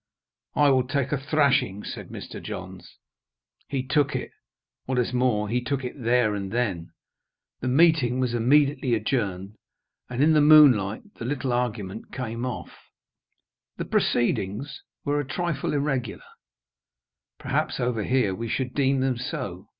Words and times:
"I 0.55 0.71
will 0.71 0.87
take 0.87 1.11
a 1.11 1.17
thrashing," 1.19 1.83
said 1.83 2.07
Mr. 2.09 2.41
Johns. 2.41 2.97
He 3.67 3.83
took 3.85 4.15
it. 4.15 4.31
What 4.85 4.97
is 4.97 5.13
more, 5.13 5.47
he 5.47 5.61
took 5.63 5.83
it 5.83 5.93
there 6.01 6.33
and 6.33 6.51
then. 6.51 6.89
The 7.59 7.67
meeting 7.67 8.19
was 8.19 8.33
immediately 8.33 8.95
adjourned; 8.95 9.57
and 10.09 10.23
in 10.23 10.33
the 10.33 10.41
moonlight, 10.41 11.03
the 11.19 11.25
little 11.25 11.53
argument 11.53 12.11
came 12.11 12.47
off. 12.47 12.73
The 13.77 13.85
proceedings 13.85 14.81
were 15.05 15.19
a 15.19 15.23
trifle 15.27 15.71
irregular; 15.71 16.23
perhaps 17.37 17.79
over 17.79 18.03
here 18.03 18.33
we 18.33 18.47
should 18.49 18.73
deem 18.73 19.01
them 19.01 19.17
so. 19.19 19.67